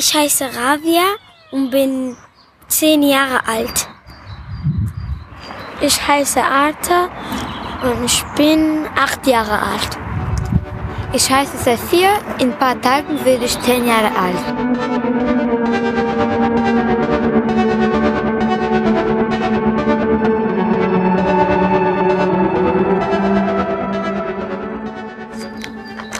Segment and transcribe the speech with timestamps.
[0.00, 1.04] Ich heiße Ravia
[1.50, 2.16] und bin
[2.68, 3.86] zehn Jahre alt.
[5.82, 7.10] Ich heiße Arta
[7.82, 9.98] und ich bin acht Jahre alt.
[11.12, 14.42] Ich heiße Sophia, in ein paar Tagen werde ich zehn Jahre alt.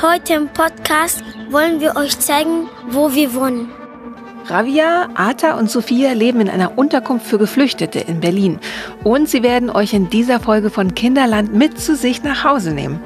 [0.00, 3.70] Heute im Podcast wollen wir euch zeigen, wo wir wohnen.
[4.46, 8.60] Ravia, Ata und Sophia leben in einer Unterkunft für Geflüchtete in Berlin.
[9.02, 13.00] Und sie werden euch in dieser Folge von Kinderland mit zu sich nach Hause nehmen.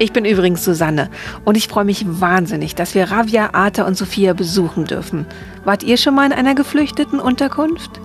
[0.00, 1.10] Ich bin übrigens Susanne
[1.44, 5.26] und ich freue mich wahnsinnig, dass wir Ravia, Ata und Sophia besuchen dürfen.
[5.64, 8.00] Wart ihr schon mal in einer geflüchteten Unterkunft?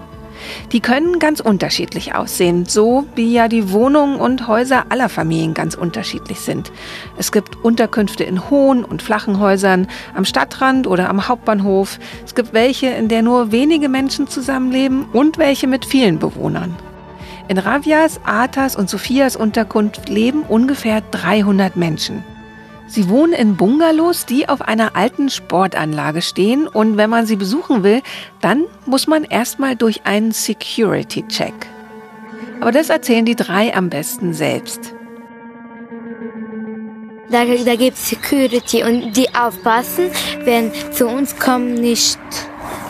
[0.71, 5.75] Die können ganz unterschiedlich aussehen, so wie ja die Wohnungen und Häuser aller Familien ganz
[5.75, 6.71] unterschiedlich sind.
[7.17, 11.99] Es gibt Unterkünfte in hohen und flachen Häusern, am Stadtrand oder am Hauptbahnhof.
[12.25, 16.75] Es gibt welche, in der nur wenige Menschen zusammenleben und welche mit vielen Bewohnern.
[17.49, 22.23] In Ravias, Atas und Sophias Unterkunft leben ungefähr 300 Menschen.
[22.93, 27.81] Sie wohnen in Bungalows, die auf einer alten Sportanlage stehen und wenn man sie besuchen
[27.81, 28.03] will,
[28.39, 31.55] dann muss man erstmal durch einen Security-Check.
[32.61, 34.93] Aber das erzählen die drei am besten selbst.
[37.31, 40.11] Da, da gibt es Security und die aufpassen,
[40.43, 42.19] wenn zu uns kommen nicht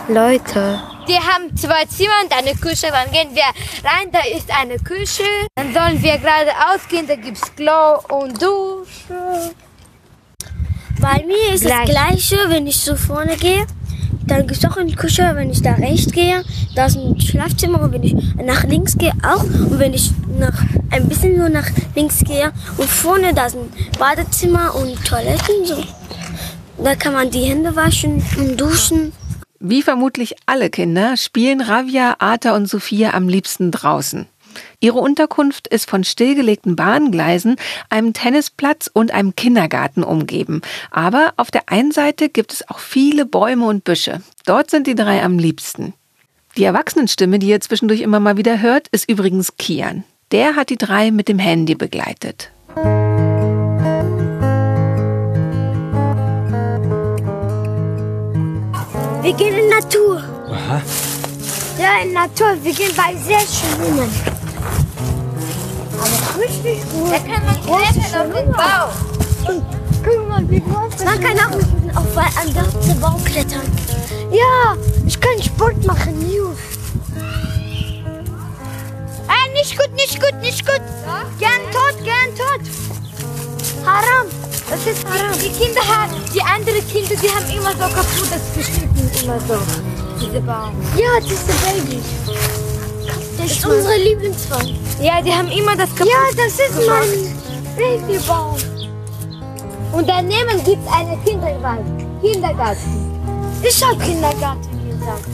[0.08, 0.82] Leute.
[1.08, 2.88] Die haben zwei Zimmer und eine Küche.
[2.90, 5.24] Dann gehen wir rein, da ist eine Küche.
[5.54, 9.54] Dann sollen wir geradeaus gehen, da gibt es Klo und Dusche.
[11.04, 11.84] Bei mir ist Gleich.
[11.84, 13.66] das Gleiche, wenn ich so vorne gehe.
[14.26, 16.42] Dann gibt es auch eine Küche, wenn ich da rechts gehe.
[16.74, 19.42] Da ist ein Schlafzimmer und wenn ich nach links gehe auch.
[19.42, 23.70] Und wenn ich nach, ein bisschen nur nach links gehe und vorne da ist ein
[23.98, 25.66] Badezimmer und Toiletten.
[25.66, 25.84] So.
[26.82, 29.12] Da kann man die Hände waschen und duschen.
[29.60, 34.26] Wie vermutlich alle Kinder spielen Ravia, Ata und Sophia am liebsten draußen.
[34.80, 37.56] Ihre Unterkunft ist von stillgelegten Bahngleisen,
[37.90, 40.62] einem Tennisplatz und einem Kindergarten umgeben.
[40.90, 44.22] Aber auf der einen Seite gibt es auch viele Bäume und Büsche.
[44.46, 45.94] Dort sind die drei am liebsten.
[46.56, 50.04] Die Erwachsenenstimme, die ihr zwischendurch immer mal wieder hört, ist übrigens Kian.
[50.30, 52.50] Der hat die drei mit dem Handy begleitet.
[59.22, 60.22] Wir gehen in Natur.
[60.50, 60.82] Aha.
[61.78, 62.56] Ja, in Natur.
[62.62, 64.33] Wir gehen bei sehr schwimmen.
[66.38, 67.12] Richtig gut.
[67.12, 69.62] Da kann man klettern auf den Baum.
[70.04, 73.62] Guck mal, wie groß Man kann auch mit auf einen ganzen Baum klettern.
[74.30, 76.58] Ja, ich kann Sport machen, News.
[79.28, 80.80] Ah, nicht gut, nicht gut, nicht gut.
[81.38, 82.60] Gern tot, gern tot.
[83.86, 84.26] Haram.
[84.70, 85.38] Das ist haram.
[85.38, 89.58] Die Kinder haben, die anderen Kinder, die haben immer so kaputt das geschnitten, immer so.
[90.20, 90.74] Diese Baum.
[90.96, 92.63] Ja, diese
[93.44, 93.48] Baby.
[93.48, 94.78] Das ist unsere Lieblingsbaum.
[95.00, 96.12] Ja, die haben immer das kaputt.
[96.12, 98.56] Ja, das ist mein Babybaum.
[99.92, 102.20] Und daneben gibt es einen Kindergarten.
[102.20, 103.12] Kindergarten.
[103.62, 105.24] Ich hab Kindergarten gesagt.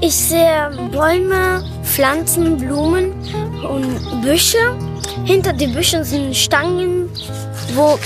[0.00, 3.12] Ich sehe Bäume, Pflanzen, Blumen
[3.62, 4.76] und Büsche.
[5.24, 7.08] Hinter den Büschen sind Stangen,
[7.74, 7.98] wo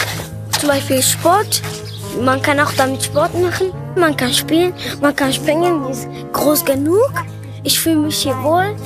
[0.58, 1.62] zum Beispiel Sport.
[2.20, 3.72] Man kann auch damit Sport machen.
[3.96, 5.86] Man kann spielen, man kann springen.
[5.86, 7.10] Die ist groß genug.
[7.66, 8.76] Ich fühle mich hier wohl.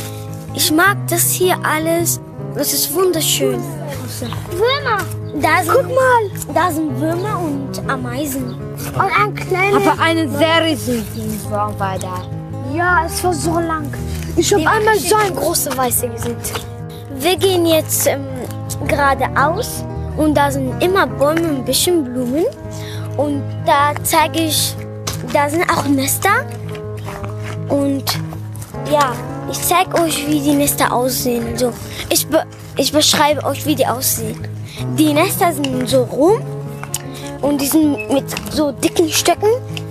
[0.55, 2.19] Ich mag das hier alles.
[2.55, 3.61] Das ist wunderschön.
[4.53, 5.03] Würmer.
[5.39, 6.55] Da sind, Guck mal.
[6.55, 8.55] Da sind Würmer und Ameisen.
[8.55, 9.77] Und ein kleiner.
[9.77, 12.23] Aber einen sehr riesigen Baum war da.
[12.75, 13.93] Ja, es war so lang.
[14.37, 16.37] Ich habe einmal so ein große Weiße gesehen.
[17.17, 18.25] Wir gehen jetzt ähm,
[18.89, 19.85] geradeaus
[20.17, 22.47] und da sind immer Bäume und ein bisschen Blumen.
[23.19, 24.75] Und da zeige ich,
[25.35, 26.47] da sind auch Nester.
[27.69, 28.05] Und
[28.91, 29.15] ja,
[29.51, 31.47] ich zeige euch, wie die Nester aussehen.
[31.53, 31.73] Also,
[32.09, 32.45] ich, be
[32.77, 34.49] ich beschreibe euch, wie die aussehen.
[34.97, 36.41] Die Nester sind so rum
[37.43, 39.51] und die sind mit so dicken Stöcken,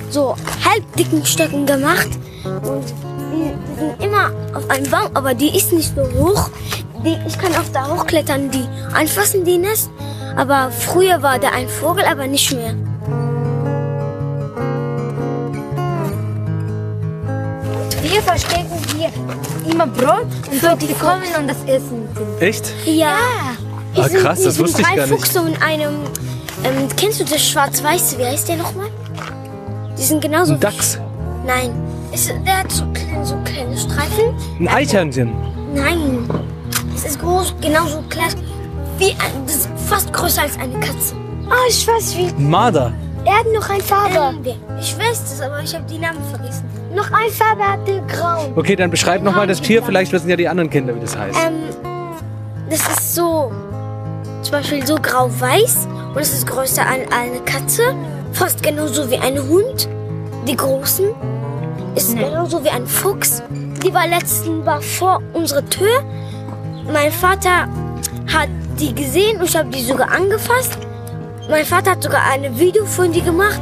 [0.10, 0.36] so
[0.66, 2.10] halbdicken Stöcken gemacht.
[2.44, 2.86] Und
[3.32, 6.50] die, die sind immer auf einem Baum, aber die ist nicht so hoch.
[7.04, 9.90] die, ich kann auch da hochklettern, die anfassen, die Nest.
[10.36, 12.76] Aber früher war da ein Vogel, aber nicht mehr.
[18.12, 19.10] Wir verstecken hier
[19.72, 22.08] immer Brot und so, die kommen und das essen.
[22.40, 22.66] Echt?
[22.86, 23.10] Ja.
[23.10, 23.56] Ah,
[23.94, 25.08] Hier sind- krass, das sind wusste ich gar nicht.
[25.10, 25.96] Füchse und einem.
[26.64, 28.18] Ähm, kennst du das Schwarz-Weiß?
[28.18, 28.88] Wie heißt der nochmal?
[29.98, 30.54] Die sind genauso.
[30.54, 30.98] Ein Dachs.
[31.46, 31.72] Nein.
[32.12, 34.34] Es, der hat so kleine, so kleine Streifen.
[34.60, 35.32] Ein Eichhörnchen.
[35.74, 36.28] Nein.
[36.96, 38.34] Es ist groß, genauso klein.
[38.98, 41.14] Wie ein, das ist fast größer als eine Katze.
[41.50, 42.32] Ah, ich weiß wie.
[42.42, 42.92] Marder.
[43.26, 44.38] Er hat noch eine Farbe.
[44.38, 46.64] Ähm, ich weiß das, aber ich habe die Namen vergessen.
[46.96, 48.52] Noch eine Farbe hatte grau.
[48.56, 49.84] Okay, dann beschreib nochmal das Tier.
[49.84, 51.38] Vielleicht wissen ja die anderen Kinder, wie das heißt.
[51.46, 51.64] Ähm,
[52.70, 53.52] das ist so,
[54.42, 57.94] zum Beispiel so grau-weiß und es ist größer als eine Katze.
[58.32, 59.88] Fast genauso wie ein Hund.
[60.48, 61.10] Die großen
[61.96, 63.44] ist genauso wie ein Fuchs.
[63.84, 66.04] Die war letzten war vor unserer Tür.
[66.92, 67.68] Mein Vater
[68.34, 68.50] hat
[68.80, 70.78] die gesehen und ich habe die sogar angefasst.
[71.50, 73.60] Mein Vater hat sogar ein Video von die gemacht.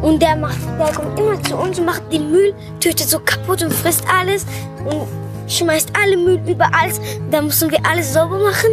[0.00, 3.62] Und der macht, der kommt immer zu uns und macht den Müll, tötet so kaputt
[3.62, 4.46] und frisst alles
[4.86, 5.06] und
[5.46, 6.90] schmeißt alle Müll überall.
[7.30, 8.72] Da müssen wir alles sauber machen.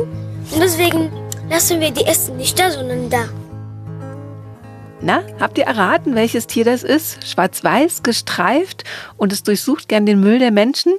[0.51, 1.12] Und deswegen
[1.50, 3.25] lassen wir die Essen nicht da, sondern da.
[5.01, 7.27] Na, habt ihr erraten, welches Tier das ist?
[7.27, 8.86] Schwarz-weiß, gestreift
[9.18, 10.94] und es durchsucht gern den Müll der Menschen?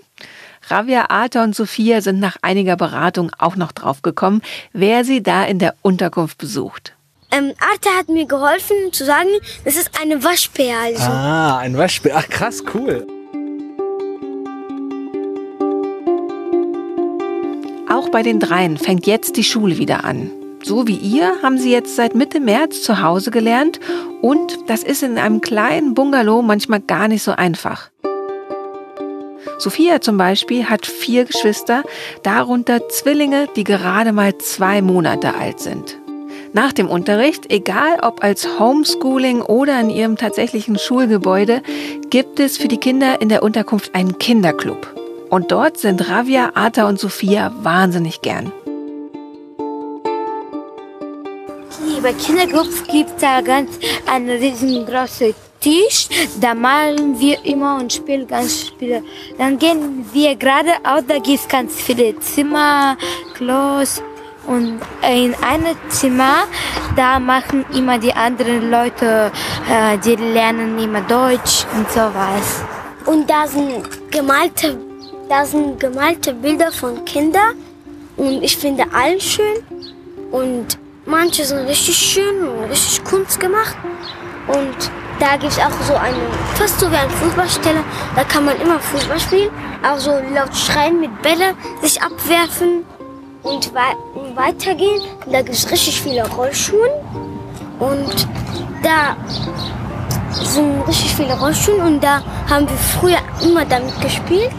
[0.69, 4.42] Ravia, Arta und Sophia sind nach einiger Beratung auch noch draufgekommen,
[4.75, 6.94] wer sie da in der Unterkunft besucht.
[7.32, 9.29] Ähm, Arta hat mir geholfen zu sagen,
[9.65, 10.77] das ist eine Waschbär.
[10.79, 11.03] Also.
[11.03, 12.15] Ah, ein Waschbär.
[12.17, 13.06] Ach, krass, cool.
[17.88, 20.31] Auch bei den dreien fängt jetzt die Schule wieder an.
[20.62, 23.81] So wie ihr haben sie jetzt seit Mitte März zu Hause gelernt
[24.21, 27.91] und das ist in einem kleinen Bungalow manchmal gar nicht so einfach.
[29.59, 31.83] Sophia zum Beispiel hat vier Geschwister,
[32.23, 35.99] darunter Zwillinge, die gerade mal zwei Monate alt sind.
[36.52, 41.62] Nach dem Unterricht, egal ob als Homeschooling oder in ihrem tatsächlichen Schulgebäude,
[42.11, 44.94] gibt es für die Kinder in der Unterkunft einen Kinderclub.
[45.31, 48.50] Und dort sind Ravia, Arta und Sophia wahnsinnig gern.
[52.02, 56.08] Bei Kinderclubs gibt es da ganz einen riesengroßen Tisch.
[56.41, 59.05] Da malen wir immer und spielen ganz Spiele.
[59.38, 62.97] Dann gehen wir geradeaus, da gibt es ganz viele Zimmer,
[63.35, 64.02] Klos.
[64.46, 66.44] Und in einem Zimmer,
[66.96, 69.31] da machen immer die anderen Leute,
[69.70, 72.64] äh, die lernen immer Deutsch und sowas.
[73.06, 74.78] Und da sind gemalte,
[75.28, 77.54] da sind gemalte Bilder von Kindern.
[78.16, 79.58] Und ich finde alle schön.
[80.31, 83.76] Und manche sind richtig schön und richtig Kunst gemacht.
[84.46, 86.16] Und da gibt es auch so eine,
[86.54, 87.84] fast so wie ein Fußballstelle.
[88.16, 89.50] Da kann man immer Fußball spielen.
[89.82, 92.84] Auch so laut schreien mit Bälle, sich abwerfen
[93.42, 95.00] und, wei und weitergehen.
[95.25, 96.90] Und da gibt es richtig viele Rollschuhe.
[97.78, 98.28] Und
[98.82, 99.16] da
[100.32, 104.50] sind richtig viele Rollschuhe und da haben wir früher immer damit gespielt.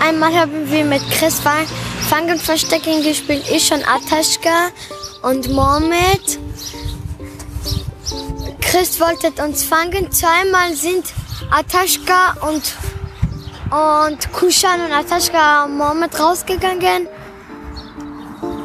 [0.00, 1.66] Einmal haben wir mit Chris Fang-
[2.08, 4.68] Fangen Verstecken gespielt, ich und Ataschka
[5.22, 6.38] und Mohamed.
[8.60, 10.10] Chris wollte uns fangen.
[10.12, 11.06] Zweimal sind
[11.50, 12.74] Ataschka und,
[13.70, 17.08] und Kushan und Ataschka und Mohamed rausgegangen.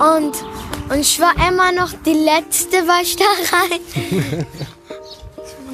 [0.02, 0.34] Und,
[0.90, 4.46] und ich war immer noch die letzte, war ich da rein.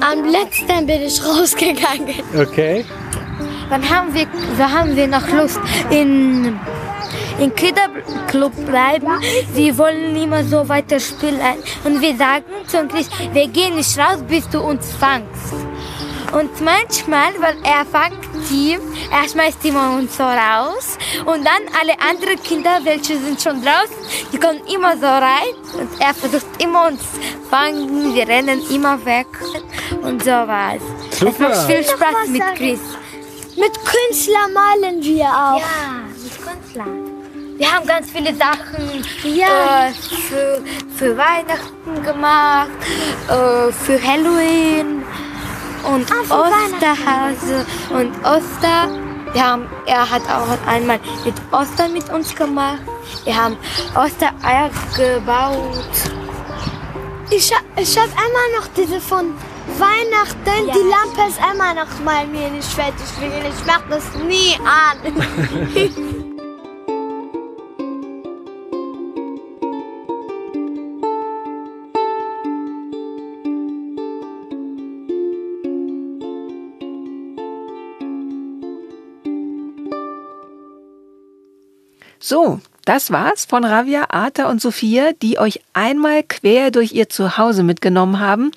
[0.00, 2.14] Am letzten bin ich rausgegangen.
[2.36, 2.84] Okay.
[3.70, 4.26] Dann haben wir,
[4.58, 5.58] da haben wir noch Lust
[5.90, 6.60] in,
[7.38, 9.08] in Kinderclub bleiben.
[9.54, 11.40] Wir wollen immer so weiter spielen.
[11.84, 15.54] Und wir sagen zum Chris, wir gehen nicht raus, bis du uns fangst.
[16.32, 18.18] Und manchmal, weil er fängt
[18.50, 18.78] die,
[19.10, 20.98] er schmeißt immer uns so raus.
[21.24, 23.96] Und dann alle anderen Kinder, welche sind schon draußen,
[24.32, 25.54] die kommen immer so rein.
[25.74, 27.00] Und er versucht immer uns
[27.50, 28.14] fangen.
[28.14, 29.26] Wir rennen immer weg.
[30.02, 30.82] Und sowas.
[31.10, 31.48] Es Super.
[31.48, 32.42] macht viel Spaß mit.
[32.56, 32.80] Chris.
[33.56, 35.58] Mit Künstler malen wir auch.
[35.58, 36.86] Ja, mit Künstler.
[37.56, 39.88] Wir haben ganz viele Sachen Ja.
[39.88, 39.92] äh,
[40.28, 40.62] für,
[40.96, 42.68] für Weihnachten gemacht,
[43.28, 44.97] äh, für Halloween
[45.88, 48.88] und Osterhase und Oster.
[49.32, 52.80] Wir haben, er hat auch einmal mit Ostern mit uns gemacht.
[53.24, 53.56] Wir haben
[53.94, 55.84] Ostereier gebaut.
[57.30, 59.34] Ich, ich habe immer noch diese von
[59.78, 60.66] Weihnachten.
[60.66, 60.74] Ja.
[60.74, 63.04] Die Lampe ist immer noch mal mir nicht fertig.
[63.20, 66.14] Ich mach das nie an.
[82.20, 87.62] So, Das war's von Ravia, Arta und Sophia, die euch einmal quer durch ihr Zuhause
[87.62, 88.50] mitgenommen haben.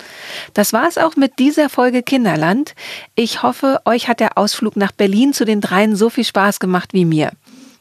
[0.54, 2.74] Das war's auch mit dieser Folge Kinderland.
[3.14, 6.94] Ich hoffe, euch hat der Ausflug nach Berlin zu den dreien so viel Spaß gemacht
[6.94, 7.32] wie mir.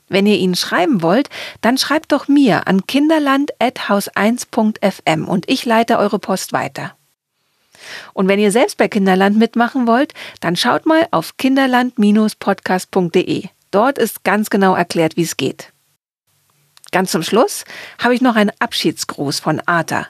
[0.10, 1.30] Wenn ihr ihnen schreiben wollt,
[1.62, 6.98] dann schreibt doch mir an kinderland.haus1.fm und ich leite eure Post weiter.
[8.12, 13.46] Und wenn ihr selbst bei Kinderland mitmachen wollt, dann schaut mal auf kinderland-podcast.de.
[13.72, 15.71] Dort ist ganz genau erklärt, wie es geht.
[16.92, 17.64] Ganz zum Schluss
[18.04, 20.08] habe ich noch einen Abschiedsgruß von Arta.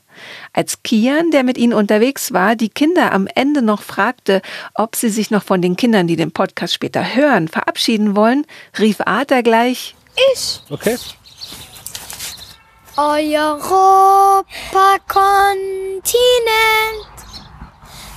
[0.51, 4.41] Als Kian, der mit ihnen unterwegs war, die Kinder am Ende noch fragte,
[4.73, 8.47] ob sie sich noch von den Kindern, die den Podcast später hören, verabschieden wollen,
[8.79, 9.95] rief Arta gleich
[10.33, 10.61] Ich.
[10.71, 10.97] Okay.
[12.97, 14.45] Europa-Kontinent,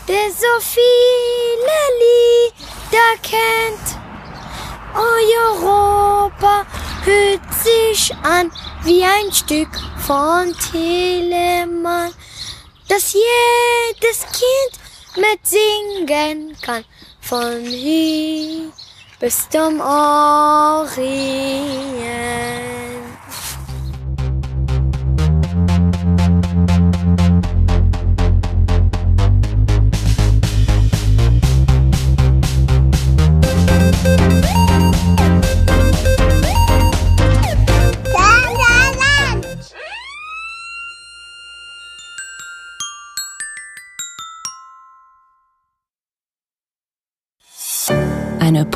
[0.09, 3.99] der so viele Lieder kennt.
[4.95, 6.67] Europa
[7.05, 8.51] hört sich an
[8.85, 9.69] wie ein Stück
[10.07, 12.13] von Telemann,
[12.89, 14.73] das jedes Kind
[15.17, 16.85] mitsingen kann.
[17.21, 18.73] Von hier
[19.21, 21.05] bis zum Orient.